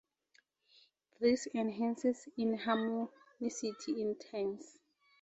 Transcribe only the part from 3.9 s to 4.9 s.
in tines.